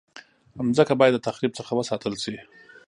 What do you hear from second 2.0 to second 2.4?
شي.